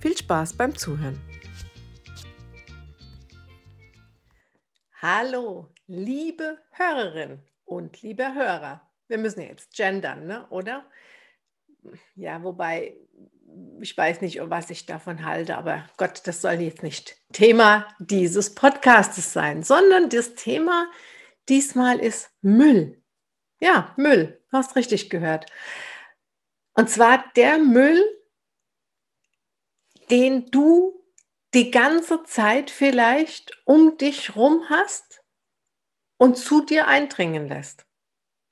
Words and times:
Viel 0.00 0.16
Spaß 0.16 0.54
beim 0.54 0.76
Zuhören. 0.76 1.18
Hallo, 5.00 5.72
liebe 5.86 6.58
Hörerin 6.72 7.40
und 7.64 8.02
lieber 8.02 8.34
Hörer. 8.34 8.88
Wir 9.08 9.18
müssen 9.18 9.40
ja 9.40 9.48
jetzt 9.48 9.74
gendern, 9.74 10.26
ne? 10.26 10.46
oder? 10.50 10.84
Ja, 12.14 12.42
wobei 12.42 12.96
ich 13.80 13.96
weiß 13.96 14.20
nicht, 14.20 14.38
was 14.42 14.70
ich 14.70 14.86
davon 14.86 15.24
halte, 15.24 15.56
aber 15.56 15.88
Gott, 15.96 16.26
das 16.26 16.42
soll 16.42 16.54
jetzt 16.54 16.82
nicht 16.82 17.16
Thema 17.32 17.88
dieses 17.98 18.54
Podcastes 18.54 19.32
sein, 19.32 19.62
sondern 19.62 20.10
das 20.10 20.34
Thema 20.34 20.90
diesmal 21.48 22.00
ist 22.00 22.30
Müll. 22.42 23.02
Ja, 23.60 23.94
Müll, 23.96 24.42
hast 24.52 24.76
richtig 24.76 25.08
gehört. 25.08 25.46
Und 26.74 26.90
zwar 26.90 27.24
der 27.36 27.58
Müll, 27.58 28.04
den 30.10 30.50
du 30.50 31.02
die 31.54 31.70
ganze 31.70 32.22
Zeit 32.24 32.70
vielleicht 32.70 33.62
um 33.64 33.96
dich 33.96 34.36
rum 34.36 34.64
hast 34.68 35.22
und 36.18 36.36
zu 36.36 36.64
dir 36.64 36.86
eindringen 36.88 37.48
lässt. 37.48 37.86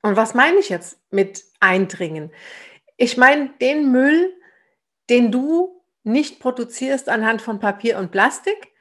Und 0.02 0.16
was 0.16 0.34
meine 0.34 0.58
ich 0.58 0.68
jetzt 0.68 1.00
mit 1.10 1.44
eindringen? 1.60 2.30
Ich 2.96 3.16
meine 3.16 3.50
den 3.60 3.90
Müll, 3.90 4.34
den 5.10 5.32
du 5.32 5.82
nicht 6.02 6.40
produzierst 6.40 7.08
anhand 7.08 7.42
von 7.42 7.58
Papier 7.58 7.98
und 7.98 8.10
Plastik 8.10 8.72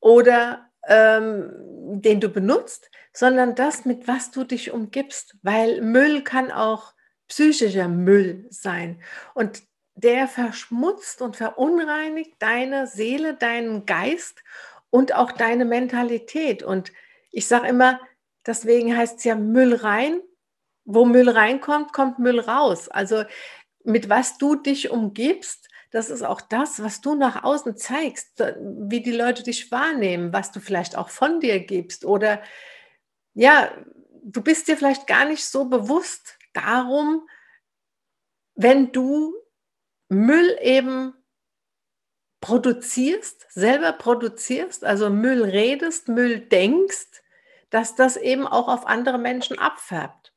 oder 0.00 0.70
ähm, 0.86 1.52
den 2.00 2.20
du 2.20 2.28
benutzt, 2.28 2.90
sondern 3.12 3.54
das, 3.54 3.84
mit 3.84 4.08
was 4.08 4.30
du 4.30 4.44
dich 4.44 4.72
umgibst. 4.72 5.36
Weil 5.42 5.80
Müll 5.80 6.22
kann 6.22 6.50
auch 6.50 6.94
psychischer 7.28 7.88
Müll 7.88 8.46
sein. 8.50 9.02
Und 9.34 9.62
der 10.00 10.28
verschmutzt 10.28 11.22
und 11.22 11.36
verunreinigt 11.36 12.34
deine 12.38 12.86
Seele, 12.86 13.34
deinen 13.34 13.84
Geist 13.86 14.42
und 14.90 15.14
auch 15.14 15.32
deine 15.32 15.64
Mentalität. 15.64 16.62
Und 16.62 16.92
ich 17.30 17.46
sage 17.46 17.68
immer, 17.68 18.00
deswegen 18.46 18.96
heißt 18.96 19.18
es 19.18 19.24
ja 19.24 19.34
Müll 19.34 19.74
rein. 19.74 20.20
Wo 20.84 21.04
Müll 21.04 21.28
reinkommt, 21.28 21.92
kommt 21.92 22.18
Müll 22.18 22.40
raus. 22.40 22.88
Also 22.88 23.24
mit 23.84 24.08
was 24.08 24.38
du 24.38 24.54
dich 24.54 24.90
umgibst, 24.90 25.68
das 25.90 26.10
ist 26.10 26.22
auch 26.22 26.40
das, 26.40 26.82
was 26.82 27.00
du 27.00 27.14
nach 27.14 27.44
außen 27.44 27.76
zeigst, 27.76 28.42
wie 28.60 29.02
die 29.02 29.12
Leute 29.12 29.42
dich 29.42 29.70
wahrnehmen, 29.70 30.32
was 30.32 30.52
du 30.52 30.60
vielleicht 30.60 30.96
auch 30.96 31.08
von 31.08 31.40
dir 31.40 31.60
gibst. 31.60 32.04
Oder 32.04 32.42
ja, 33.34 33.70
du 34.22 34.42
bist 34.42 34.68
dir 34.68 34.76
vielleicht 34.76 35.06
gar 35.06 35.24
nicht 35.24 35.44
so 35.44 35.66
bewusst 35.66 36.38
darum, 36.52 37.26
wenn 38.54 38.92
du 38.92 39.34
Müll 40.08 40.56
eben 40.60 41.14
produzierst, 42.40 43.46
selber 43.50 43.92
produzierst, 43.92 44.84
also 44.84 45.10
Müll 45.10 45.42
redest, 45.44 46.08
Müll 46.08 46.40
denkst, 46.40 47.22
dass 47.70 47.94
das 47.94 48.16
eben 48.16 48.46
auch 48.46 48.68
auf 48.68 48.86
andere 48.86 49.18
Menschen 49.18 49.58
abfärbt. 49.58 50.32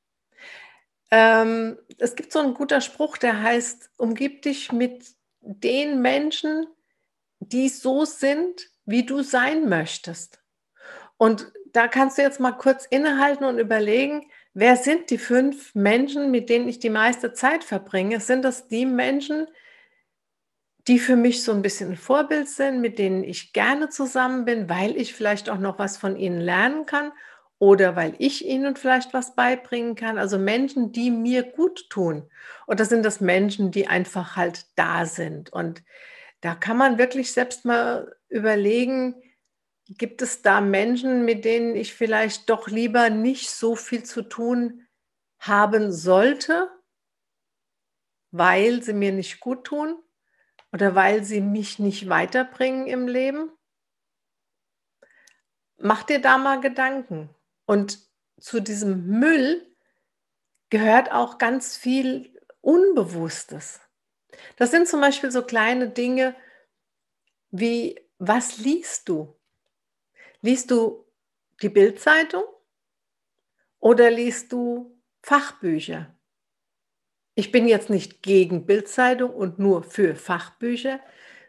Ähm, 1.12 1.78
es 1.98 2.16
gibt 2.16 2.32
so 2.32 2.40
einen 2.40 2.54
guter 2.54 2.82
Spruch, 2.82 3.18
der 3.18 3.42
heißt, 3.42 3.92
umgib 3.98 4.42
dich 4.42 4.72
mit 4.72 5.06
den 5.42 6.02
Menschen, 6.02 6.68
die 7.40 7.70
so 7.70 8.06
sind, 8.06 8.70
wie 8.86 9.06
du 9.06 9.22
sein 9.22 9.68
möchtest. 9.68 10.42
Und 11.18 11.52
da 11.74 11.88
kannst 11.88 12.18
du 12.18 12.22
jetzt 12.22 12.40
mal 12.40 12.54
kurz 12.54 12.86
innehalten 12.86 13.46
und 13.46 13.60
überlegen, 13.60 14.30
wer 14.54 14.76
sind 14.76 15.10
die 15.10 15.18
fünf 15.18 15.76
Menschen, 15.76 16.32
mit 16.32 16.50
denen 16.50 16.68
ich 16.68 16.80
die 16.80 16.90
meiste 16.90 17.34
Zeit 17.34 17.64
verbringe? 17.64 18.20
Sind 18.20 18.44
das 18.44 18.68
die 18.68 18.86
Menschen, 18.86 19.48
die 20.88 21.00
für 21.00 21.16
mich 21.16 21.44
so 21.44 21.52
ein 21.52 21.62
bisschen 21.62 21.92
ein 21.92 21.98
Vorbild 21.98 22.50
sind, 22.50 22.82
mit 22.82 22.98
denen 22.98 23.24
ich 23.24 23.54
gerne 23.54 23.90
zusammen 23.90 24.46
bin, 24.46 24.70
weil 24.70 24.98
ich 24.98 25.14
vielleicht 25.14 25.50
auch 25.50 25.60
noch 25.60 25.78
was 25.80 25.98
von 25.98 26.16
ihnen 26.16 26.42
lernen 26.42 26.86
kann 26.86 27.12
oder 27.60 27.96
weil 27.96 28.16
ich 28.18 28.46
ihnen 28.48 28.76
vielleicht 28.76 29.14
was 29.14 29.36
beibringen 29.36 29.94
kann. 29.96 30.18
Also 30.18 30.40
Menschen, 30.40 30.92
die 30.92 31.12
mir 31.12 31.44
gut 31.44 31.90
tun. 31.90 32.28
Oder 32.66 32.86
sind 32.86 33.06
das 33.06 33.22
Menschen, 33.22 33.70
die 33.70 33.88
einfach 33.88 34.36
halt 34.36 34.66
da 34.76 35.06
sind? 35.06 35.54
Und 35.54 35.84
da 36.42 36.56
kann 36.56 36.78
man 36.78 36.98
wirklich 36.98 37.32
selbst 37.34 37.66
mal 37.66 38.16
überlegen, 38.30 39.16
gibt 39.98 40.22
es 40.22 40.42
da 40.42 40.62
Menschen, 40.62 41.26
mit 41.26 41.46
denen 41.46 41.76
ich 41.76 41.94
vielleicht 41.94 42.50
doch 42.50 42.68
lieber 42.68 43.10
nicht 43.10 43.50
so 43.50 43.76
viel 43.76 44.04
zu 44.04 44.22
tun 44.22 44.88
haben 45.40 45.92
sollte, 45.92 46.72
weil 48.32 48.82
sie 48.84 48.94
mir 48.94 49.12
nicht 49.12 49.40
gut 49.40 49.66
tun 49.66 50.02
oder 50.72 50.96
weil 50.96 51.24
sie 51.24 51.42
mich 51.42 51.80
nicht 51.80 52.08
weiterbringen 52.10 52.88
im 52.88 53.08
Leben? 53.08 53.52
Mach 55.78 56.04
dir 56.04 56.22
da 56.22 56.38
mal 56.38 56.62
Gedanken. 56.62 57.34
Und 57.66 58.00
zu 58.40 58.60
diesem 58.60 59.08
Müll 59.08 59.76
gehört 60.70 61.12
auch 61.12 61.38
ganz 61.38 61.76
viel 61.76 62.40
Unbewusstes. 62.62 63.82
Das 64.58 64.72
sind 64.72 64.88
zum 64.88 65.02
Beispiel 65.02 65.32
so 65.32 65.44
kleine 65.44 65.90
Dinge 65.90 66.36
wie, 67.50 68.00
was 68.18 68.58
liest 68.58 69.10
du? 69.10 69.41
Liest 70.42 70.72
du 70.72 71.06
die 71.62 71.70
Bildzeitung 71.70 72.44
oder 73.80 74.10
liest 74.10 74.52
du 74.52 75.00
Fachbücher? 75.22 76.16
Ich 77.36 77.52
bin 77.52 77.68
jetzt 77.68 77.90
nicht 77.90 78.24
gegen 78.24 78.66
Bildzeitung 78.66 79.32
und 79.32 79.60
nur 79.60 79.84
für 79.84 80.16
Fachbücher, 80.16 81.00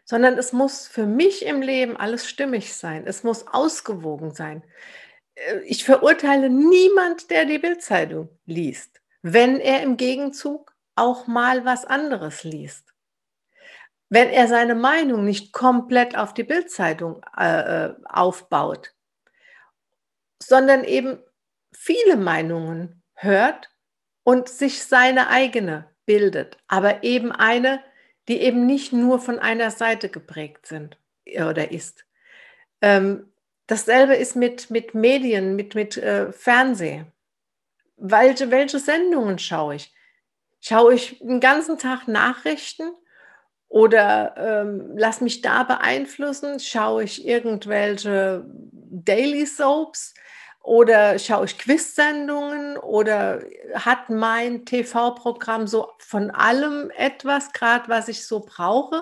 sondern 0.05 0.37
es 0.37 0.53
muss 0.53 0.87
für 0.87 1.05
mich 1.05 1.45
im 1.45 1.61
Leben 1.61 1.97
alles 1.97 2.27
stimmig 2.29 2.73
sein. 2.73 3.07
Es 3.07 3.23
muss 3.23 3.47
ausgewogen 3.47 4.31
sein. 4.31 4.63
Äh, 5.35 5.61
ich 5.65 5.83
verurteile 5.83 6.49
niemand, 6.49 7.31
der 7.31 7.45
die 7.45 7.59
Bildzeitung 7.59 8.29
liest, 8.45 9.01
wenn 9.21 9.59
er 9.59 9.81
im 9.81 9.97
Gegenzug 9.97 10.75
auch 10.95 11.27
mal 11.27 11.65
was 11.65 11.85
anderes 11.85 12.43
liest. 12.43 12.92
Wenn 14.13 14.29
er 14.29 14.47
seine 14.47 14.75
Meinung 14.75 15.25
nicht 15.25 15.53
komplett 15.53 16.15
auf 16.15 16.35
die 16.35 16.43
Bildzeitung 16.43 17.23
äh, 17.35 17.87
äh, 17.87 17.95
aufbaut, 18.03 18.93
sondern 20.37 20.83
eben 20.83 21.17
viele 21.71 22.15
Meinungen 22.15 23.01
hört 23.15 23.71
und 24.21 24.49
sich 24.49 24.83
seine 24.83 25.29
eigene 25.29 25.89
bildet, 26.05 26.59
aber 26.67 27.03
eben 27.03 27.31
eine, 27.31 27.83
die 28.27 28.39
eben 28.41 28.67
nicht 28.67 28.93
nur 28.93 29.17
von 29.17 29.39
einer 29.39 29.71
Seite 29.71 30.09
geprägt 30.09 30.67
sind 30.67 30.99
äh, 31.25 31.41
oder 31.41 31.71
ist. 31.71 32.05
Ähm, 32.81 33.33
Dasselbe 33.65 34.13
ist 34.13 34.35
mit, 34.35 34.69
mit 34.69 34.93
Medien, 34.93 35.55
mit, 35.55 35.73
mit 35.73 35.97
äh, 35.97 36.31
Fernsehen. 36.31 37.11
Welche, 37.97 38.51
welche 38.51 38.77
Sendungen 38.77 39.39
schaue 39.39 39.73
ich? 39.73 39.91
Schaue 40.59 40.93
ich 40.93 41.17
den 41.17 41.39
ganzen 41.39 41.79
Tag 41.79 42.07
Nachrichten 42.07 42.91
oder 43.73 44.35
ähm, 44.37 44.91
lass 44.95 45.19
mich 45.19 45.41
da 45.41 45.63
beeinflussen? 45.63 46.59
Schaue 46.59 47.05
ich 47.05 47.25
irgendwelche 47.25 48.45
Daily 48.45 49.47
Soaps 49.47 50.13
oder 50.61 51.17
schaue 51.17 51.45
ich 51.45 51.57
Quiz-Sendungen 51.57 52.77
oder 52.77 53.43
hat 53.73 54.11
mein 54.11 54.63
TV-Programm 54.65 55.65
so 55.65 55.89
von 55.97 56.29
allem 56.29 56.91
etwas, 56.91 57.51
gerade 57.51 57.89
was 57.89 58.09
ich 58.09 58.27
so 58.27 58.41
brauche? 58.41 59.01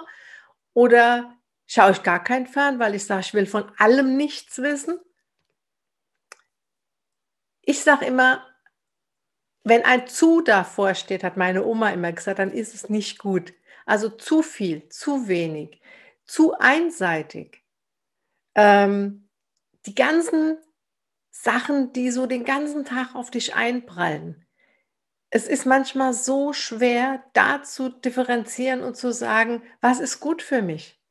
Oder 0.73 1.35
schaue 1.67 1.91
ich 1.91 2.01
gar 2.01 2.23
kein 2.23 2.47
Fern, 2.47 2.79
weil 2.79 2.95
ich 2.95 3.05
sage, 3.05 3.23
ich 3.25 3.33
will 3.33 3.47
von 3.47 3.69
allem 3.77 4.15
nichts 4.15 4.59
wissen. 4.59 5.01
Ich 7.61 7.83
sage 7.83 8.05
immer, 8.05 8.41
wenn 9.65 9.83
ein 9.83 10.07
zu 10.07 10.39
davor 10.39 10.95
steht, 10.95 11.25
hat 11.25 11.35
meine 11.35 11.65
Oma 11.65 11.89
immer 11.89 12.13
gesagt, 12.13 12.39
dann 12.39 12.53
ist 12.53 12.73
es 12.73 12.87
nicht 12.87 13.19
gut. 13.19 13.51
Also 13.85 14.09
zu 14.09 14.41
viel, 14.41 14.87
zu 14.89 15.27
wenig, 15.27 15.81
zu 16.25 16.53
einseitig. 16.57 17.63
Ähm, 18.55 19.29
die 19.85 19.95
ganzen 19.95 20.57
Sachen, 21.29 21.93
die 21.93 22.11
so 22.11 22.25
den 22.25 22.43
ganzen 22.43 22.85
Tag 22.85 23.15
auf 23.15 23.31
dich 23.31 23.55
einprallen. 23.55 24.45
Es 25.29 25.47
ist 25.47 25.65
manchmal 25.65 26.13
so 26.13 26.51
schwer, 26.51 27.23
da 27.33 27.63
zu 27.63 27.89
differenzieren 27.89 28.83
und 28.83 28.97
zu 28.97 29.13
sagen, 29.13 29.63
was 29.79 29.99
ist 29.99 30.19
gut 30.19 30.41
für 30.41 30.61
mich? 30.61 31.01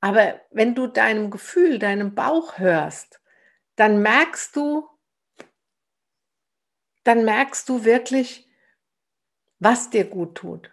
Aber 0.00 0.40
wenn 0.50 0.74
du 0.74 0.88
deinem 0.88 1.30
Gefühl, 1.30 1.78
deinem 1.78 2.14
Bauch 2.14 2.58
hörst, 2.58 3.22
dann 3.76 4.02
merkst 4.02 4.54
du, 4.56 4.86
dann 7.04 7.24
merkst 7.24 7.68
du 7.68 7.84
wirklich, 7.84 8.48
was 9.60 9.88
dir 9.88 10.04
gut 10.04 10.34
tut 10.34 10.70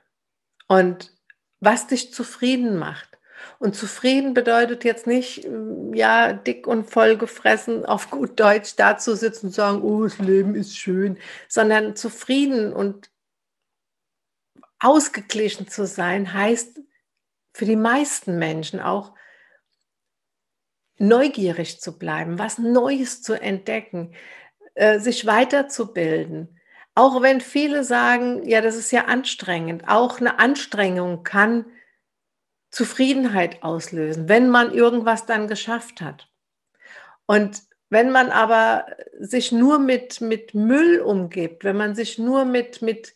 und 0.68 1.16
was 1.62 1.88
dich 1.88 2.14
zufrieden 2.14 2.78
macht. 2.78 3.08
Und 3.60 3.76
zufrieden 3.76 4.34
bedeutet 4.34 4.84
jetzt 4.84 5.08
nicht, 5.08 5.48
mm, 5.48 5.94
ja, 5.94 6.34
dick 6.34 6.68
und 6.68 6.90
voll 6.90 7.16
gefressen 7.16 7.86
auf 7.86 8.10
gut 8.10 8.40
Deutsch 8.40 8.76
dazu 8.76 9.16
sitzen 9.16 9.48
und 9.48 9.54
sagen, 9.54 9.82
oh, 9.82 10.04
das 10.04 10.18
Leben 10.20 10.56
ist 10.56 10.78
schön, 10.78 11.18
sondern 11.48 11.96
zufrieden 11.96 12.74
und 12.74 13.10
ausgeglichen 14.80 15.68
zu 15.68 15.86
sein, 15.86 16.34
heißt 16.34 16.82
für 17.54 17.66
die 17.66 17.76
meisten 17.76 18.40
Menschen 18.40 18.80
auch 18.80 19.14
neugierig 20.98 21.82
zu 21.82 21.98
bleiben, 21.98 22.40
was 22.40 22.58
Neues 22.58 23.22
zu 23.22 23.40
entdecken, 23.40 24.16
äh, 24.74 25.00
sich 25.00 25.26
weiterzubilden. 25.26 26.60
Auch 26.96 27.22
wenn 27.22 27.40
viele 27.42 27.84
sagen, 27.84 28.48
ja, 28.48 28.62
das 28.62 28.76
ist 28.76 28.92
ja 28.92 29.06
anstrengend. 29.06 29.84
Auch 29.88 30.20
eine 30.20 30.40
Anstrengung 30.40 31.24
kann 31.24 31.66
Zufriedenheit 32.70 33.64
auslösen, 33.64 34.30
wenn 34.30 34.50
man 34.50 34.74
irgendwas 34.74 35.26
dann 35.26 35.48
geschafft 35.48 36.02
hat. 36.02 36.30
Und 37.26 37.62
wenn 37.90 38.12
man 38.12 38.30
aber 38.30 38.86
sich 39.20 39.52
nur 39.52 39.80
mit, 39.80 40.22
mit 40.22 40.54
Müll 40.54 41.02
umgibt, 41.02 41.64
wenn 41.64 41.76
man 41.76 41.96
sich 41.96 42.18
nur 42.18 42.46
mit, 42.46 42.82
mit 42.82 43.14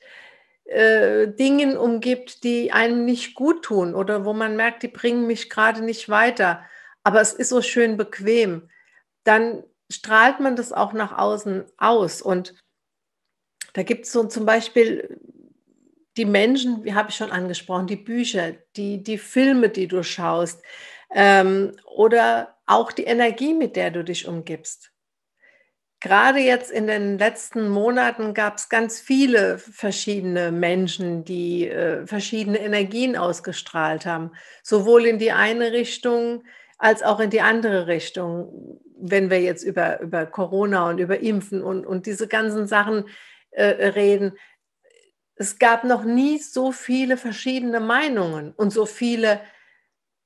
äh, 0.65 1.27
Dingen 1.29 1.77
umgibt, 1.77 2.43
die 2.43 2.71
einem 2.73 3.05
nicht 3.05 3.35
gut 3.35 3.63
tun 3.63 3.95
oder 3.95 4.25
wo 4.25 4.33
man 4.33 4.57
merkt, 4.57 4.83
die 4.83 4.89
bringen 4.89 5.27
mich 5.27 5.49
gerade 5.49 5.81
nicht 5.83 6.09
weiter, 6.09 6.63
aber 7.03 7.21
es 7.21 7.33
ist 7.33 7.49
so 7.49 7.61
schön 7.61 7.97
bequem, 7.97 8.69
dann 9.23 9.63
strahlt 9.91 10.39
man 10.39 10.55
das 10.55 10.73
auch 10.73 10.91
nach 10.91 11.17
außen 11.17 11.65
aus. 11.77 12.21
Und 12.21 12.55
da 13.75 13.83
gibt 13.83 14.05
es 14.05 14.13
so 14.13 14.23
zum 14.23 14.45
Beispiel 14.45 15.19
die 16.15 16.25
Menschen, 16.25 16.85
wie 16.85 16.93
habe 16.93 17.09
ich 17.09 17.15
schon 17.15 17.31
angesprochen, 17.31 17.87
die 17.87 17.97
Bücher, 17.97 18.53
die, 18.77 19.03
die 19.03 19.17
Filme, 19.17 19.67
die 19.67 19.89
du 19.89 20.01
schaust 20.01 20.63
ähm, 21.13 21.73
oder 21.83 22.55
auch 22.65 22.93
die 22.93 23.03
Energie, 23.03 23.53
mit 23.53 23.75
der 23.75 23.91
du 23.91 24.05
dich 24.05 24.29
umgibst. 24.29 24.91
Gerade 25.99 26.39
jetzt 26.39 26.71
in 26.71 26.87
den 26.87 27.17
letzten 27.17 27.67
Monaten 27.67 28.33
gab 28.33 28.57
es 28.57 28.69
ganz 28.69 29.01
viele 29.01 29.57
verschiedene 29.57 30.53
Menschen, 30.53 31.25
die 31.25 31.67
äh, 31.67 32.07
verschiedene 32.07 32.59
Energien 32.59 33.17
ausgestrahlt 33.17 34.05
haben, 34.05 34.31
sowohl 34.63 35.05
in 35.05 35.19
die 35.19 35.33
eine 35.33 35.73
Richtung 35.73 36.45
als 36.77 37.03
auch 37.03 37.19
in 37.19 37.29
die 37.29 37.41
andere 37.41 37.87
Richtung, 37.87 38.79
wenn 38.97 39.29
wir 39.29 39.41
jetzt 39.41 39.63
über, 39.63 39.99
über 39.99 40.25
Corona 40.25 40.89
und 40.89 40.99
über 40.99 41.19
Impfen 41.19 41.61
und, 41.61 41.85
und 41.85 42.05
diese 42.05 42.29
ganzen 42.29 42.67
Sachen 42.67 43.05
äh, 43.55 43.87
reden. 43.87 44.37
Es 45.35 45.59
gab 45.59 45.83
noch 45.83 46.03
nie 46.03 46.39
so 46.39 46.71
viele 46.71 47.17
verschiedene 47.17 47.79
Meinungen 47.79 48.53
und 48.53 48.71
so 48.71 48.85
viele 48.85 49.41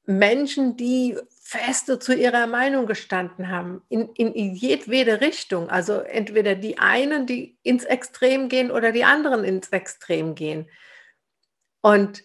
Menschen, 0.06 0.76
die 0.76 1.18
feste 1.42 2.00
zu 2.00 2.14
ihrer 2.16 2.48
Meinung 2.48 2.86
gestanden 2.86 3.50
haben, 3.50 3.82
in, 3.90 4.10
in 4.14 4.56
jedwede 4.56 5.22
Richtung. 5.22 5.70
Also 5.70 6.00
entweder 6.00 6.56
die 6.56 6.78
einen, 6.80 7.26
die 7.26 7.58
ins 7.64 7.86
Extrem 7.86 8.50
gehen 8.50 8.72
oder 8.72 8.92
die 8.92 9.04
anderen 9.04 9.44
ins 9.44 9.70
Extrem 9.70 10.36
gehen. 10.36 10.68
Und 11.82 12.24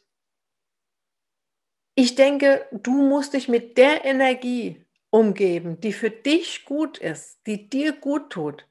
ich 1.95 2.17
denke, 2.17 2.67
du 2.73 2.91
musst 2.91 3.35
dich 3.35 3.49
mit 3.49 3.79
der 3.79 4.05
Energie 4.05 4.85
umgeben, 5.11 5.81
die 5.81 5.93
für 5.93 6.11
dich 6.11 6.65
gut 6.65 6.99
ist, 6.99 7.39
die 7.47 7.69
dir 7.69 7.93
gut 7.93 8.31
tut. 8.31 8.67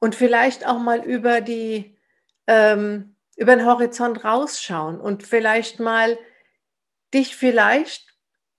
Und 0.00 0.16
vielleicht 0.16 0.66
auch 0.66 0.78
mal 0.80 1.04
über, 1.04 1.40
die, 1.40 1.96
ähm, 2.48 3.14
über 3.36 3.54
den 3.54 3.64
Horizont 3.64 4.24
rausschauen 4.24 5.00
und 5.00 5.22
vielleicht 5.22 5.78
mal 5.78 6.18
dich 7.14 7.36
vielleicht 7.36 8.10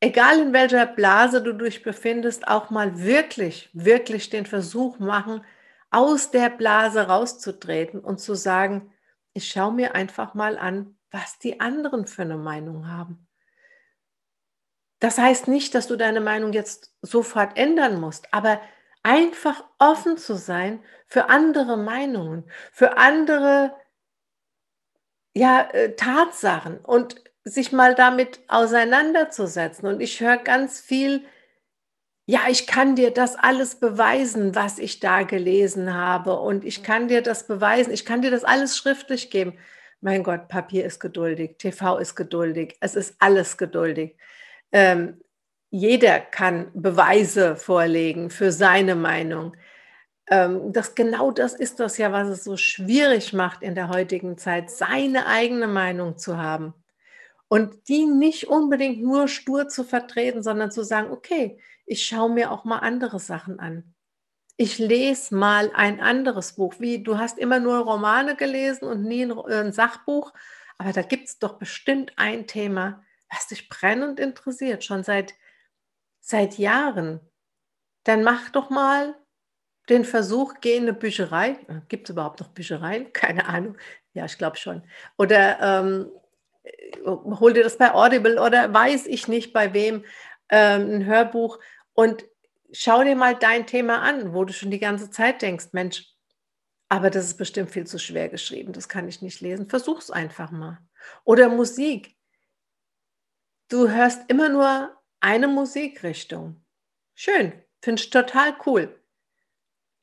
egal 0.01 0.39
in 0.39 0.51
welcher 0.51 0.85
Blase 0.85 1.41
du 1.41 1.53
dich 1.53 1.83
befindest, 1.83 2.47
auch 2.47 2.69
mal 2.69 2.99
wirklich, 2.99 3.69
wirklich 3.71 4.29
den 4.29 4.45
Versuch 4.45 4.99
machen, 4.99 5.45
aus 5.91 6.31
der 6.31 6.49
Blase 6.49 7.07
rauszutreten 7.07 8.01
und 8.01 8.19
zu 8.19 8.35
sagen, 8.35 8.91
ich 9.33 9.47
schaue 9.47 9.73
mir 9.73 9.95
einfach 9.95 10.33
mal 10.33 10.57
an, 10.57 10.97
was 11.11 11.39
die 11.39 11.59
anderen 11.59 12.07
für 12.07 12.23
eine 12.23 12.37
Meinung 12.37 12.89
haben. 12.89 13.27
Das 14.99 15.17
heißt 15.17 15.47
nicht, 15.47 15.73
dass 15.75 15.87
du 15.87 15.95
deine 15.95 16.21
Meinung 16.21 16.53
jetzt 16.53 16.93
sofort 17.01 17.57
ändern 17.57 17.99
musst, 17.99 18.33
aber 18.33 18.59
einfach 19.03 19.63
offen 19.79 20.17
zu 20.17 20.35
sein 20.35 20.83
für 21.07 21.29
andere 21.29 21.77
Meinungen, 21.77 22.49
für 22.71 22.97
andere 22.97 23.73
ja, 25.33 25.69
äh, 25.71 25.95
Tatsachen 25.95 26.79
und 26.79 27.23
sich 27.43 27.71
mal 27.71 27.95
damit 27.95 28.41
auseinanderzusetzen. 28.47 29.87
Und 29.87 30.01
ich 30.01 30.19
höre 30.19 30.37
ganz 30.37 30.79
viel, 30.79 31.25
ja, 32.25 32.41
ich 32.49 32.67
kann 32.67 32.95
dir 32.95 33.11
das 33.11 33.35
alles 33.35 33.75
beweisen, 33.75 34.55
was 34.55 34.77
ich 34.79 34.99
da 34.99 35.23
gelesen 35.23 35.93
habe. 35.93 36.39
Und 36.39 36.65
ich 36.65 36.83
kann 36.83 37.07
dir 37.07 37.21
das 37.21 37.47
beweisen, 37.47 37.91
ich 37.93 38.05
kann 38.05 38.21
dir 38.21 38.31
das 38.31 38.43
alles 38.43 38.77
schriftlich 38.77 39.31
geben. 39.31 39.57
Mein 40.01 40.23
Gott, 40.23 40.47
Papier 40.47 40.85
ist 40.85 40.99
geduldig, 40.99 41.57
TV 41.57 41.97
ist 41.97 42.15
geduldig, 42.15 42.77
es 42.81 42.95
ist 42.95 43.15
alles 43.19 43.57
geduldig. 43.57 44.17
Ähm, 44.71 45.20
jeder 45.71 46.19
kann 46.19 46.69
Beweise 46.73 47.55
vorlegen 47.55 48.29
für 48.29 48.51
seine 48.51 48.95
Meinung. 48.95 49.55
Ähm, 50.27 50.73
das, 50.73 50.95
genau 50.95 51.31
das 51.31 51.53
ist 51.53 51.79
das 51.79 51.97
ja, 51.97 52.11
was 52.11 52.27
es 52.27 52.43
so 52.43 52.57
schwierig 52.57 53.33
macht 53.33 53.63
in 53.63 53.73
der 53.73 53.87
heutigen 53.89 54.37
Zeit, 54.37 54.69
seine 54.69 55.25
eigene 55.27 55.67
Meinung 55.67 56.17
zu 56.17 56.37
haben. 56.37 56.73
Und 57.47 57.87
die 57.87 58.05
nicht 58.05 58.47
unbedingt 58.47 59.01
nur 59.01 59.27
stur 59.27 59.67
zu 59.69 59.83
vertreten, 59.83 60.43
sondern 60.43 60.71
zu 60.71 60.83
sagen, 60.83 61.11
okay, 61.11 61.57
ich 61.85 62.05
schaue 62.05 62.31
mir 62.31 62.51
auch 62.51 62.65
mal 62.65 62.79
andere 62.79 63.19
Sachen 63.19 63.59
an. 63.59 63.93
Ich 64.57 64.77
lese 64.77 65.33
mal 65.33 65.71
ein 65.73 66.01
anderes 66.01 66.53
Buch. 66.53 66.75
Wie 66.79 67.01
du 67.01 67.17
hast 67.17 67.39
immer 67.39 67.59
nur 67.59 67.79
Romane 67.79 68.35
gelesen 68.35 68.85
und 68.85 69.03
nie 69.03 69.23
ein, 69.23 69.31
äh, 69.31 69.61
ein 69.61 69.73
Sachbuch, 69.73 70.33
aber 70.77 70.91
da 70.91 71.01
gibt 71.01 71.27
es 71.27 71.39
doch 71.39 71.57
bestimmt 71.57 72.13
ein 72.17 72.45
Thema, 72.45 73.03
was 73.29 73.47
dich 73.47 73.69
brennend 73.69 74.19
interessiert, 74.19 74.83
schon 74.83 75.03
seit, 75.03 75.33
seit 76.21 76.57
Jahren. 76.57 77.19
Dann 78.05 78.23
mach 78.23 78.49
doch 78.49 78.69
mal 78.69 79.15
den 79.89 80.05
Versuch, 80.05 80.55
geh 80.61 80.77
in 80.77 80.83
eine 80.83 80.93
Bücherei. 80.93 81.57
Äh, 81.67 81.81
gibt 81.89 82.07
es 82.07 82.13
überhaupt 82.13 82.39
noch 82.39 82.49
Büchereien? 82.49 83.11
Keine 83.13 83.47
Ahnung. 83.47 83.77
Ja, 84.13 84.25
ich 84.25 84.37
glaube 84.37 84.57
schon. 84.57 84.83
Oder 85.17 85.59
ähm, 85.61 86.11
hol 87.05 87.53
dir 87.53 87.63
das 87.63 87.77
bei 87.77 87.93
Audible 87.93 88.39
oder 88.41 88.73
weiß 88.73 89.07
ich 89.07 89.27
nicht 89.27 89.53
bei 89.53 89.73
wem, 89.73 90.05
ähm, 90.49 90.95
ein 90.95 91.05
Hörbuch 91.05 91.59
und 91.93 92.25
schau 92.71 93.03
dir 93.03 93.15
mal 93.15 93.35
dein 93.35 93.65
Thema 93.65 94.01
an, 94.01 94.33
wo 94.33 94.45
du 94.45 94.53
schon 94.53 94.71
die 94.71 94.79
ganze 94.79 95.09
Zeit 95.09 95.41
denkst, 95.41 95.67
Mensch, 95.71 96.07
aber 96.89 97.09
das 97.09 97.25
ist 97.25 97.37
bestimmt 97.37 97.71
viel 97.71 97.87
zu 97.87 97.97
schwer 97.97 98.29
geschrieben, 98.29 98.73
das 98.73 98.89
kann 98.89 99.07
ich 99.07 99.21
nicht 99.21 99.41
lesen. 99.41 99.69
Versuch's 99.69 100.11
einfach 100.11 100.51
mal. 100.51 100.79
Oder 101.23 101.49
Musik. 101.49 102.15
Du 103.69 103.89
hörst 103.89 104.29
immer 104.29 104.49
nur 104.49 105.00
eine 105.21 105.47
Musikrichtung. 105.47 106.63
Schön, 107.15 107.53
finde 107.81 108.01
ich 108.01 108.09
total 108.09 108.55
cool. 108.65 108.99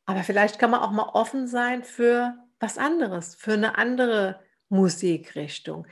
Aber 0.06 0.22
vielleicht 0.22 0.58
kann 0.58 0.70
man 0.70 0.80
auch 0.80 0.92
mal 0.92 1.10
offen 1.12 1.46
sein 1.46 1.84
für 1.84 2.34
was 2.60 2.78
anderes, 2.78 3.34
für 3.34 3.52
eine 3.52 3.76
andere 3.76 4.40
Musikrichtung. 4.68 5.86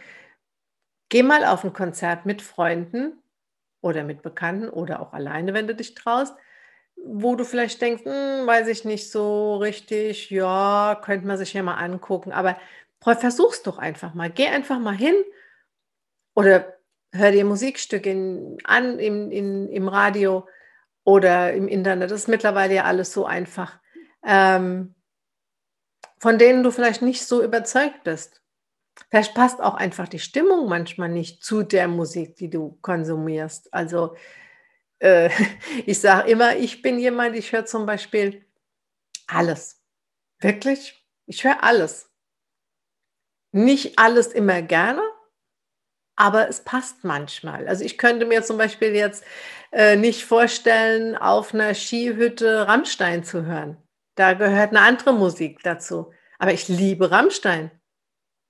Geh 1.08 1.22
mal 1.22 1.44
auf 1.44 1.64
ein 1.64 1.72
Konzert 1.72 2.26
mit 2.26 2.42
Freunden 2.42 3.22
oder 3.80 4.04
mit 4.04 4.22
Bekannten 4.22 4.68
oder 4.68 5.00
auch 5.00 5.12
alleine, 5.12 5.54
wenn 5.54 5.66
du 5.66 5.74
dich 5.74 5.94
traust, 5.94 6.34
wo 6.96 7.36
du 7.36 7.44
vielleicht 7.44 7.80
denkst, 7.80 8.04
hm, 8.04 8.46
weiß 8.46 8.68
ich 8.68 8.84
nicht 8.84 9.10
so 9.10 9.56
richtig, 9.56 10.30
ja, 10.30 10.98
könnte 11.04 11.26
man 11.26 11.38
sich 11.38 11.52
ja 11.52 11.62
mal 11.62 11.74
angucken, 11.74 12.32
aber 12.32 12.56
versuch's 13.00 13.62
doch 13.62 13.78
einfach 13.78 14.14
mal. 14.14 14.30
Geh 14.30 14.48
einfach 14.48 14.78
mal 14.78 14.96
hin 14.96 15.14
oder 16.34 16.75
hör 17.16 17.32
dir 17.32 17.44
Musikstücke 17.44 18.56
an 18.64 18.98
im, 18.98 19.30
in, 19.30 19.68
im 19.68 19.88
Radio 19.88 20.48
oder 21.04 21.52
im 21.52 21.68
Internet. 21.68 22.10
Das 22.10 22.20
ist 22.20 22.28
mittlerweile 22.28 22.74
ja 22.74 22.84
alles 22.84 23.12
so 23.12 23.26
einfach. 23.26 23.78
Ähm, 24.24 24.94
von 26.18 26.38
denen 26.38 26.62
du 26.62 26.70
vielleicht 26.70 27.02
nicht 27.02 27.24
so 27.24 27.42
überzeugt 27.42 28.02
bist. 28.04 28.42
Vielleicht 29.10 29.34
passt 29.34 29.60
auch 29.60 29.74
einfach 29.74 30.08
die 30.08 30.18
Stimmung 30.18 30.68
manchmal 30.68 31.10
nicht 31.10 31.44
zu 31.44 31.62
der 31.62 31.86
Musik, 31.88 32.36
die 32.36 32.50
du 32.50 32.78
konsumierst. 32.80 33.72
Also 33.72 34.16
äh, 34.98 35.30
ich 35.86 36.00
sage 36.00 36.30
immer, 36.30 36.56
ich 36.56 36.82
bin 36.82 36.98
jemand, 36.98 37.36
ich 37.36 37.52
höre 37.52 37.66
zum 37.66 37.86
Beispiel 37.86 38.44
alles. 39.26 39.82
Wirklich? 40.40 41.06
Ich 41.26 41.44
höre 41.44 41.62
alles. 41.62 42.10
Nicht 43.52 43.98
alles 43.98 44.28
immer 44.28 44.62
gerne, 44.62 45.02
aber 46.16 46.48
es 46.48 46.60
passt 46.64 47.04
manchmal. 47.04 47.68
Also 47.68 47.84
ich 47.84 47.98
könnte 47.98 48.26
mir 48.26 48.42
zum 48.42 48.58
Beispiel 48.58 48.94
jetzt 48.94 49.24
äh, 49.72 49.96
nicht 49.96 50.24
vorstellen, 50.24 51.16
auf 51.16 51.52
einer 51.54 51.74
Skihütte 51.74 52.66
Rammstein 52.66 53.22
zu 53.22 53.44
hören. 53.44 53.76
Da 54.14 54.32
gehört 54.32 54.70
eine 54.70 54.80
andere 54.80 55.12
Musik 55.12 55.62
dazu. 55.62 56.12
Aber 56.38 56.52
ich 56.52 56.68
liebe 56.68 57.10
Rammstein. 57.10 57.70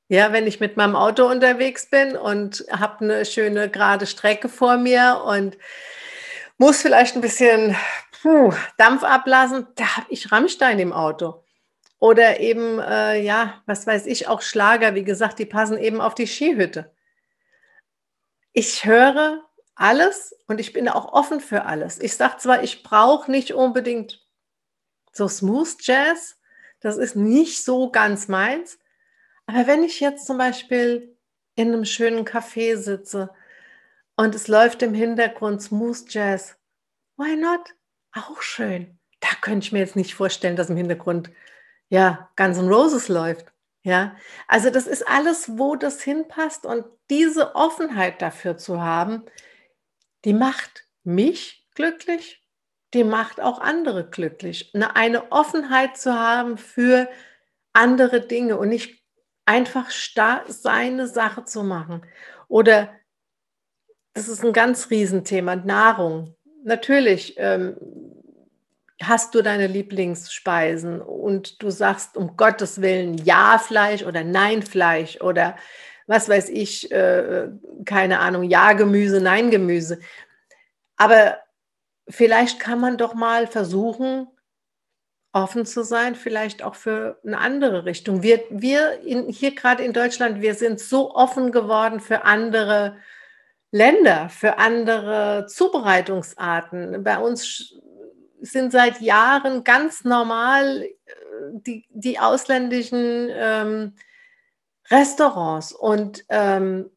Ja, 0.09 0.33
wenn 0.33 0.47
ich 0.47 0.61
mit 0.61 0.77
meinem 0.77 0.95
Auto 0.95 1.27
unterwegs 1.27 1.91
bin 1.91 2.17
und 2.17 2.65
habe 2.71 3.05
eine 3.05 3.25
schöne 3.25 3.69
gerade 3.69 4.07
Strecke 4.07 4.49
vor 4.49 4.77
mir 4.77 5.23
und 5.27 5.59
muss 6.59 6.81
vielleicht 6.81 7.17
ein 7.17 7.21
bisschen 7.21 7.77
puh, 8.23 8.53
Dampf 8.79 9.03
ablassen, 9.03 9.67
da 9.75 9.97
habe 9.97 10.07
ich 10.11 10.31
Rammstein 10.31 10.79
im 10.79 10.93
Auto. 10.93 11.43
Oder 11.99 12.39
eben, 12.41 12.79
äh, 12.79 13.21
ja, 13.21 13.63
was 13.67 13.87
weiß 13.87 14.07
ich, 14.07 14.29
auch 14.29 14.43
Schlager, 14.43 14.95
wie 14.95 15.05
gesagt, 15.05 15.41
die 15.41 15.47
passen 15.47 15.79
eben 15.79 16.01
auf 16.01 16.15
die 16.15 16.27
Skihütte. 16.27 16.95
Ich 18.59 18.87
höre 18.87 19.45
alles 19.75 20.35
und 20.47 20.61
ich 20.61 20.73
bin 20.73 20.89
auch 20.89 21.13
offen 21.13 21.41
für 21.41 21.67
alles. 21.67 22.01
Ich 22.01 22.17
sage 22.17 22.39
zwar, 22.39 22.63
ich 22.63 22.83
brauche 22.83 23.31
nicht 23.31 23.53
unbedingt 23.53 24.27
so 25.13 25.29
Smooth 25.29 25.77
Jazz, 25.83 26.39
das 26.81 26.97
ist 26.97 27.17
nicht 27.17 27.63
so 27.63 27.91
ganz 27.91 28.29
meins, 28.29 28.79
aber 29.45 29.67
wenn 29.67 29.85
ich 29.85 30.01
jetzt 30.01 30.27
zum 30.27 30.39
Beispiel 30.39 31.19
in 31.55 31.69
einem 31.69 31.85
schönen 31.85 32.25
Café 32.25 32.79
sitze 32.79 33.29
und 34.17 34.35
es 34.35 34.49
läuft 34.49 34.81
im 34.81 34.95
Hintergrund 34.95 35.61
Smooth 35.61 36.07
Jazz, 36.09 36.57
why 37.19 37.37
not? 37.37 37.75
Auch 38.13 38.41
schön. 38.41 38.99
Da 39.21 39.29
könnte 39.43 39.67
ich 39.67 39.73
mir 39.73 39.81
jetzt 39.81 39.97
nicht 39.97 40.15
vorstellen, 40.15 40.57
dass 40.57 40.71
im 40.71 40.79
Hintergrund 40.79 41.31
ja 41.91 42.31
Guns 42.37 42.57
N' 42.57 42.73
Roses 42.73 43.09
läuft. 43.09 43.53
Ja, 43.87 44.17
also 44.49 44.69
das 44.71 44.89
ist 44.89 45.07
alles, 45.07 45.59
wo 45.59 45.77
das 45.77 46.03
hinpasst 46.03 46.67
und 46.67 46.85
diese 47.09 47.55
Offenheit 47.55 48.21
dafür 48.21 48.57
zu 48.57 48.83
haben, 48.83 49.23
die 50.25 50.33
macht 50.33 50.89
mich 51.05 51.69
glücklich, 51.77 52.45
die 52.95 53.05
macht 53.05 53.41
auch 53.41 53.61
andere 53.61 54.11
glücklich. 54.11 54.75
Eine 54.75 55.31
Offenheit 55.31 55.97
zu 55.97 56.15
haben 56.19 56.59
für 56.59 57.09
andere 57.75 58.27
Dinge 58.27 58.59
und 58.59 58.71
nicht 58.71 59.05
einfach 59.45 59.89
seine 60.49 61.07
Sache 61.07 61.45
zu 61.45 61.63
machen. 61.63 62.05
Oder 62.49 62.91
das 64.15 64.27
ist 64.27 64.45
ein 64.45 64.53
ganz 64.53 64.91
Riesenthema, 64.91 65.55
Nahrung. 65.55 66.35
Natürlich 66.65 67.35
ähm, 67.37 67.77
hast 69.03 69.35
du 69.35 69.43
deine 69.43 69.67
Lieblingsspeisen 69.67 71.01
und 71.01 71.63
du 71.63 71.71
sagst 71.71 72.17
um 72.17 72.37
Gottes 72.37 72.81
Willen 72.81 73.19
Ja 73.19 73.59
Fleisch 73.59 74.03
oder 74.05 74.25
Nein 74.25 74.63
Fleisch 74.63 75.21
oder 75.21 75.57
was 76.07 76.29
weiß 76.29 76.49
ich, 76.51 76.91
äh, 76.93 77.49
keine 77.85 78.21
Ahnung, 78.21 78.45
Ja 78.45 78.73
Gemüse, 78.73 79.21
Nein 79.21 79.51
Gemüse. 79.51 79.99
Aber 80.97 81.39
vielleicht 82.09 82.61
kann 82.61 82.81
man 82.81 82.97
doch 82.97 83.15
mal 83.15 83.47
versuchen, 83.47 84.29
offen 85.33 85.67
zu 85.67 85.83
sein, 85.83 86.15
vielleicht 86.15 86.63
auch 86.63 86.75
für 86.75 87.21
eine 87.25 87.39
andere 87.39 87.85
Richtung. 87.85 88.23
Wir, 88.23 88.43
wir 88.49 89.01
in, 89.03 89.29
hier 89.29 89.55
gerade 89.55 89.83
in 89.83 89.93
Deutschland, 89.93 90.41
wir 90.41 90.55
sind 90.55 90.81
so 90.81 91.15
offen 91.15 91.53
geworden 91.53 92.01
für 92.01 92.25
andere 92.25 92.97
Länder, 93.71 94.31
für 94.31 94.57
andere 94.57 95.45
Zubereitungsarten. 95.47 97.05
Bei 97.05 97.19
uns 97.19 97.75
sind 98.41 98.73
seit 98.73 99.01
Jahren 99.01 99.65
ganz 99.65 100.05
normal 100.05 100.83
äh, 100.83 100.93
die, 101.53 101.87
die 101.91 102.19
ausländischen 102.19 103.29
ähm, 103.33 103.95
Restaurants 104.91 105.73
und 105.73 106.25
ähm, 106.29 106.91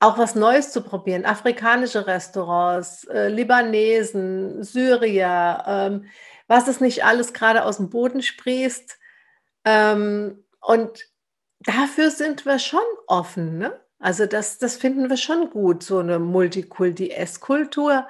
auch 0.00 0.16
was 0.16 0.34
Neues 0.34 0.72
zu 0.72 0.82
probieren. 0.82 1.26
Afrikanische 1.26 2.06
Restaurants, 2.06 3.04
äh, 3.04 3.28
Libanesen, 3.28 4.62
Syrier, 4.64 5.62
ähm, 5.66 6.04
was 6.48 6.66
es 6.68 6.80
nicht 6.80 7.04
alles 7.04 7.32
gerade 7.32 7.64
aus 7.64 7.76
dem 7.76 7.90
Boden 7.90 8.22
sprießt. 8.22 8.98
Ähm, 9.66 10.44
und 10.60 11.04
dafür 11.60 12.10
sind 12.10 12.46
wir 12.46 12.58
schon 12.58 12.80
offen. 13.06 13.58
Ne? 13.58 13.78
Also 13.98 14.24
das, 14.24 14.58
das 14.58 14.76
finden 14.76 15.10
wir 15.10 15.18
schon 15.18 15.50
gut, 15.50 15.82
so 15.82 15.98
eine 15.98 16.18
Multikulti-Ess-Kultur. 16.18 18.06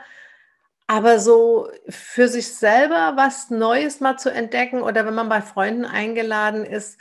Aber 0.91 1.21
so 1.21 1.69
für 1.89 2.27
sich 2.27 2.53
selber 2.53 3.13
was 3.15 3.49
Neues 3.49 4.01
mal 4.01 4.17
zu 4.17 4.29
entdecken 4.29 4.83
oder 4.83 5.07
wenn 5.07 5.15
man 5.15 5.29
bei 5.29 5.41
Freunden 5.41 5.85
eingeladen 5.85 6.65
ist, 6.65 6.99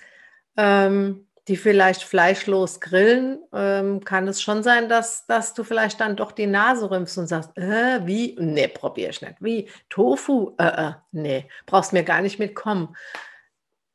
ähm, 0.57 1.27
die 1.47 1.57
vielleicht 1.57 2.03
fleischlos 2.03 2.81
grillen, 2.81 3.39
ähm, 3.51 4.05
kann 4.05 4.27
es 4.27 4.43
schon 4.43 4.61
sein, 4.61 4.89
dass, 4.89 5.25
dass 5.25 5.55
du 5.55 5.63
vielleicht 5.63 5.99
dann 6.01 6.15
doch 6.15 6.31
die 6.31 6.45
Nase 6.45 6.91
rümpfst 6.91 7.17
und 7.17 7.25
sagst, 7.25 7.57
äh, 7.57 8.05
wie? 8.05 8.37
Nee, 8.39 8.67
probier 8.67 9.09
ich 9.09 9.23
nicht. 9.23 9.37
Wie? 9.39 9.67
Tofu? 9.89 10.53
Äh, 10.59 10.89
äh, 10.89 10.91
nee, 11.11 11.49
brauchst 11.65 11.91
mir 11.91 12.03
gar 12.03 12.21
nicht 12.21 12.37
mitkommen. 12.37 12.95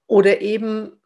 Oder 0.08 0.40
eben 0.40 1.00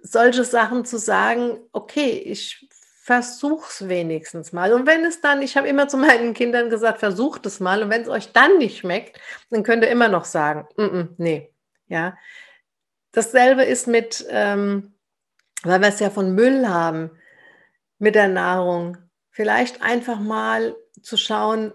solche 0.00 0.44
Sachen 0.44 0.86
zu 0.86 0.96
sagen, 0.96 1.58
okay, 1.72 2.12
ich 2.12 2.66
versuche 3.02 3.66
es 3.68 3.88
wenigstens 3.88 4.52
mal. 4.52 4.72
Und 4.72 4.86
wenn 4.86 5.04
es 5.04 5.20
dann, 5.20 5.42
ich 5.42 5.56
habe 5.56 5.66
immer 5.66 5.88
zu 5.88 5.96
meinen 5.96 6.34
Kindern 6.34 6.70
gesagt, 6.70 7.00
versucht 7.00 7.44
es 7.46 7.58
mal. 7.58 7.82
Und 7.82 7.90
wenn 7.90 8.02
es 8.02 8.08
euch 8.08 8.32
dann 8.32 8.58
nicht 8.58 8.78
schmeckt, 8.78 9.20
dann 9.50 9.64
könnt 9.64 9.82
ihr 9.82 9.90
immer 9.90 10.06
noch 10.06 10.24
sagen, 10.24 10.68
mm 10.76 10.82
-mm, 10.82 11.08
nee, 11.18 11.52
ja. 11.88 12.16
Dasselbe 13.10 13.64
ist 13.64 13.88
mit, 13.88 14.24
ähm, 14.30 14.94
weil 15.64 15.80
wir 15.80 15.88
es 15.88 15.98
ja 15.98 16.10
von 16.10 16.36
Müll 16.36 16.68
haben 16.68 17.10
mit 17.98 18.14
der 18.14 18.28
Nahrung, 18.28 18.96
vielleicht 19.30 19.82
einfach 19.82 20.20
mal 20.20 20.76
zu 21.02 21.16
schauen, 21.16 21.74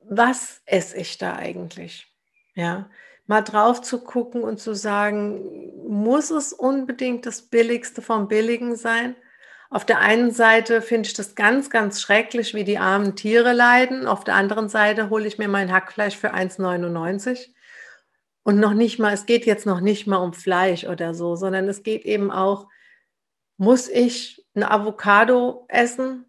was 0.00 0.62
esse 0.64 0.96
ich 0.96 1.18
da 1.18 1.36
eigentlich? 1.36 2.10
Ja, 2.54 2.88
mal 3.26 3.42
drauf 3.42 3.82
zu 3.82 4.02
gucken 4.02 4.42
und 4.42 4.60
zu 4.60 4.74
sagen, 4.74 5.86
muss 5.86 6.30
es 6.30 6.54
unbedingt 6.54 7.26
das 7.26 7.42
Billigste 7.42 8.00
vom 8.00 8.28
Billigen 8.28 8.74
sein? 8.74 9.14
Auf 9.70 9.84
der 9.84 10.00
einen 10.00 10.30
Seite 10.30 10.80
finde 10.80 11.08
ich 11.08 11.14
das 11.14 11.34
ganz, 11.34 11.68
ganz 11.68 12.00
schrecklich, 12.00 12.54
wie 12.54 12.64
die 12.64 12.78
armen 12.78 13.16
Tiere 13.16 13.52
leiden. 13.52 14.06
Auf 14.06 14.24
der 14.24 14.34
anderen 14.34 14.68
Seite 14.68 15.10
hole 15.10 15.26
ich 15.26 15.38
mir 15.38 15.48
mein 15.48 15.72
Hackfleisch 15.72 16.16
für 16.16 16.32
1,99 16.32 17.50
und 18.48 18.60
noch 18.60 18.72
nicht 18.72 18.98
mal, 18.98 19.12
es 19.12 19.26
geht 19.26 19.44
jetzt 19.44 19.66
noch 19.66 19.80
nicht 19.80 20.06
mal 20.06 20.16
um 20.16 20.32
Fleisch 20.32 20.84
oder 20.84 21.12
so, 21.12 21.36
sondern 21.36 21.68
es 21.68 21.82
geht 21.82 22.06
eben 22.06 22.30
auch, 22.30 22.66
muss 23.58 23.88
ich 23.90 24.42
eine 24.54 24.70
Avocado 24.70 25.66
essen, 25.68 26.24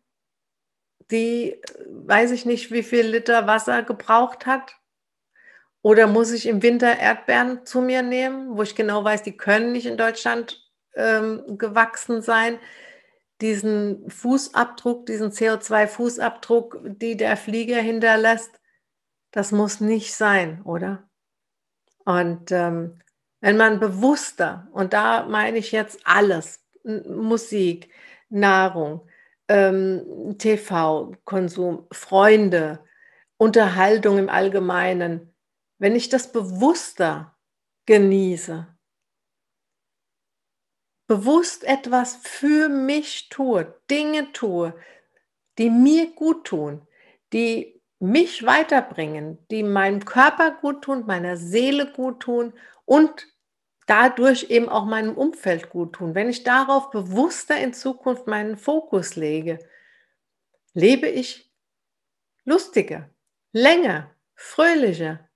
die 1.12 1.62
weiß 1.88 2.32
ich 2.32 2.46
nicht, 2.46 2.72
wie 2.72 2.84
viel 2.84 3.06
Liter 3.06 3.48
Wasser 3.48 3.84
gebraucht 3.84 4.46
hat? 4.46 4.76
Oder 5.82 6.08
muss 6.08 6.34
ich 6.34 6.46
im 6.46 6.62
Winter 6.62 7.00
Erdbeeren 7.00 7.66
zu 7.66 7.80
mir 7.80 8.02
nehmen, 8.02 8.58
wo 8.58 8.64
ich 8.64 8.76
genau 8.76 9.02
weiß, 9.02 9.24
die 9.24 9.38
können 9.38 9.72
nicht 9.72 9.86
in 9.86 9.96
Deutschland 9.96 10.70
ähm, 10.96 11.58
gewachsen 11.58 12.22
sein? 12.22 12.60
Diesen 13.42 14.10
Fußabdruck, 14.10 15.06
diesen 15.06 15.32
CO2-Fußabdruck, 15.32 16.98
die 16.98 17.16
der 17.16 17.38
Flieger 17.38 17.82
hinterlässt, 17.82 18.60
das 19.32 19.52
muss 19.52 19.80
nicht 19.80 20.14
sein, 20.14 20.62
oder? 20.64 21.10
Und 22.06 22.52
ähm, 22.52 23.00
wenn 23.42 23.58
man 23.58 23.80
bewusster, 23.80 24.68
und 24.74 24.94
da 24.94 25.26
meine 25.26 25.58
ich 25.58 25.72
jetzt 25.72 26.02
alles, 26.04 26.66
Musik, 26.84 27.94
Nahrung, 28.30 29.08
ähm, 29.48 30.36
TV-Konsum, 30.38 31.88
Freunde, 31.92 32.84
Unterhaltung 33.38 34.18
im 34.18 34.30
Allgemeinen, 34.30 35.34
wenn 35.78 35.96
ich 35.96 36.10
das 36.10 36.32
bewusster 36.32 37.38
genieße, 37.86 38.68
bewusst 41.10 41.64
etwas 41.64 42.18
für 42.22 42.70
mich 42.70 43.30
tue, 43.30 43.74
Dinge 43.90 44.32
tue, 44.32 44.76
die 45.58 45.72
mir 45.72 46.12
gut 46.12 46.46
tun, 46.46 46.88
die 47.34 47.82
mich 47.98 48.46
weiterbringen, 48.46 49.40
die 49.50 49.64
meinem 49.64 50.06
Körper 50.06 50.52
gut 50.52 50.84
tun, 50.84 51.06
meiner 51.08 51.36
Seele 51.36 51.92
gut 51.92 52.20
tun 52.20 52.54
und 52.86 53.26
dadurch 53.88 54.52
eben 54.52 54.70
auch 54.70 54.86
meinem 54.86 55.18
Umfeld 55.18 55.72
gut 55.72 55.94
tun. 55.94 56.14
Wenn 56.14 56.30
ich 56.30 56.44
darauf 56.44 56.92
bewusster 56.92 57.60
in 57.60 57.74
Zukunft 57.74 58.28
meinen 58.28 58.56
Fokus 58.56 59.16
lege, 59.16 59.58
lebe 60.76 61.08
ich 61.08 61.52
lustiger, 62.46 63.10
länger, 63.52 64.12
fröhlicher. 64.36 65.28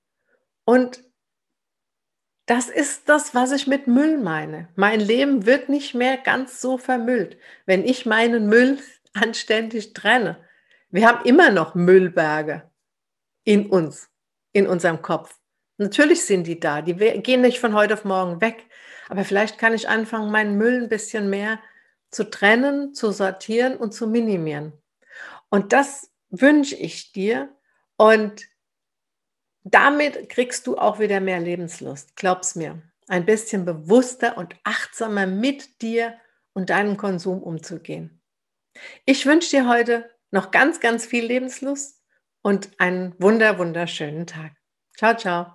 Und 0.66 1.04
das 2.46 2.68
ist 2.70 3.08
das, 3.08 3.34
was 3.34 3.52
ich 3.52 3.68
mit 3.68 3.88
Müll 3.88 4.18
meine. 4.18 4.68
Mein 4.76 5.00
Leben 5.00 5.46
wird 5.46 5.70
nicht 5.70 5.94
mehr 5.94 6.18
ganz 6.18 6.60
so 6.60 6.78
vermüllt, 6.78 7.38
wenn 7.66 7.86
ich 7.86 8.06
meinen 8.06 8.48
Müll 8.48 8.80
anständig 9.14 9.94
trenne. 9.94 10.38
Wir 10.90 11.08
haben 11.08 11.26
immer 11.26 11.50
noch 11.50 11.76
Müllberge 11.76 12.70
in 13.44 13.68
uns, 13.68 14.10
in 14.52 14.68
unserem 14.68 15.02
Kopf. 15.02 15.40
Natürlich 15.78 16.26
sind 16.26 16.46
die 16.46 16.60
da, 16.60 16.82
die 16.82 16.94
gehen 16.94 17.42
nicht 17.42 17.60
von 17.60 17.74
heute 17.74 17.96
auf 17.96 18.06
morgen 18.06 18.42
weg. 18.42 18.66
Aber 19.10 19.26
vielleicht 19.26 19.58
kann 19.58 19.74
ich 19.74 19.90
anfangen, 19.90 20.32
meinen 20.32 20.58
Müll 20.58 20.84
ein 20.84 20.90
bisschen 20.90 21.30
mehr 21.30 21.60
zu 22.12 22.30
trennen, 22.30 22.94
zu 22.94 23.12
sortieren 23.12 23.76
und 23.76 23.94
zu 23.94 24.08
minimieren. 24.08 24.74
Und 25.50 25.74
das 25.74 26.12
wünsche 26.30 26.76
ich 26.76 27.12
dir. 27.12 27.50
Und 27.98 28.48
damit 29.64 30.30
kriegst 30.30 30.68
du 30.68 30.78
auch 30.78 31.00
wieder 31.00 31.20
mehr 31.20 31.40
Lebenslust. 31.40 32.16
Glaub's 32.16 32.56
mir. 32.56 32.82
Ein 33.08 33.26
bisschen 33.26 33.66
bewusster 33.66 34.38
und 34.38 34.56
achtsamer 34.64 35.28
mit 35.28 35.82
dir 35.82 36.18
und 36.54 36.70
deinem 36.70 36.98
Konsum 36.98 37.42
umzugehen. 37.42 38.22
Ich 39.06 39.26
wünsche 39.26 39.50
dir 39.50 39.68
heute 39.68 40.10
noch 40.32 40.52
ganz, 40.52 40.80
ganz 40.80 41.06
viel 41.06 41.26
Lebenslust 41.26 42.02
und 42.42 42.72
einen 42.80 43.14
wunder, 43.20 43.58
wunderschönen 43.58 44.28
Tag. 44.28 44.54
Ciao, 44.98 45.16
ciao. 45.16 45.46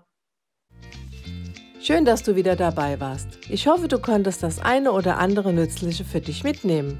Schön, 1.80 2.04
dass 2.04 2.22
du 2.22 2.34
wieder 2.34 2.56
dabei 2.56 2.98
warst. 3.00 3.38
Ich 3.48 3.66
hoffe, 3.66 3.88
du 3.88 4.00
konntest 4.00 4.42
das 4.42 4.58
eine 4.58 4.92
oder 4.92 5.18
andere 5.18 5.52
Nützliche 5.52 6.04
für 6.04 6.20
dich 6.20 6.44
mitnehmen. 6.44 6.98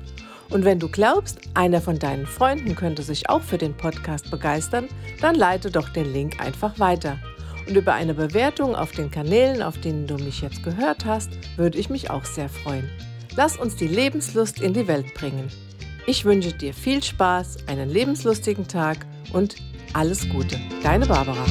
Und 0.50 0.64
wenn 0.64 0.78
du 0.78 0.88
glaubst, 0.88 1.40
einer 1.54 1.80
von 1.80 1.98
deinen 1.98 2.26
Freunden 2.26 2.74
könnte 2.74 3.02
sich 3.02 3.28
auch 3.28 3.42
für 3.42 3.58
den 3.58 3.76
Podcast 3.76 4.30
begeistern, 4.30 4.88
dann 5.20 5.34
leite 5.34 5.70
doch 5.70 5.88
den 5.90 6.12
Link 6.12 6.40
einfach 6.40 6.78
weiter. 6.78 7.18
Und 7.66 7.76
über 7.76 7.92
eine 7.92 8.14
Bewertung 8.14 8.74
auf 8.74 8.92
den 8.92 9.10
Kanälen, 9.10 9.62
auf 9.62 9.78
denen 9.78 10.06
du 10.06 10.14
mich 10.16 10.40
jetzt 10.40 10.62
gehört 10.62 11.04
hast, 11.04 11.30
würde 11.56 11.78
ich 11.78 11.90
mich 11.90 12.10
auch 12.10 12.24
sehr 12.24 12.48
freuen. 12.48 12.88
Lass 13.36 13.56
uns 13.56 13.76
die 13.76 13.88
Lebenslust 13.88 14.60
in 14.60 14.72
die 14.72 14.88
Welt 14.88 15.12
bringen. 15.14 15.48
Ich 16.06 16.24
wünsche 16.24 16.54
dir 16.54 16.72
viel 16.72 17.02
Spaß, 17.02 17.68
einen 17.68 17.90
lebenslustigen 17.90 18.66
Tag 18.66 19.04
und 19.32 19.56
alles 19.92 20.28
Gute. 20.30 20.58
Deine 20.82 21.06
Barbara. 21.06 21.44